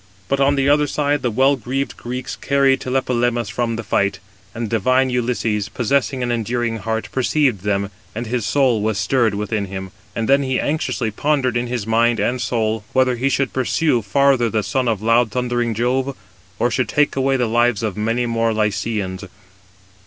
[0.27, 4.17] But on the other side the well greaved Greeks carried Tlepolemus from the fight;
[4.55, 9.65] and divine Ulysses, possessing an enduring heart, perceived them, and his soul was stirred within
[9.65, 9.91] him.
[10.15, 14.49] And then he anxiously pondered in his mind and soul, whether he should pursue farther
[14.49, 16.17] the son of loud thundering Jove,
[16.57, 19.25] or should take away the lives of many more Lycians.